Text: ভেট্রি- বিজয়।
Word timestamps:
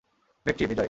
ভেট্রি- 0.45 0.65
বিজয়। 0.69 0.77